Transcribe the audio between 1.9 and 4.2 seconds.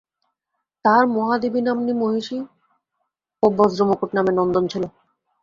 মহিষী ও বজ্রমুকুট